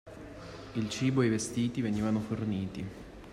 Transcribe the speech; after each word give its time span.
Il 0.73 0.89
cibo 0.89 1.21
e 1.21 1.27
i 1.27 1.29
vestiti 1.29 1.79
venivano 1.81 2.19
forniti. 2.21 2.83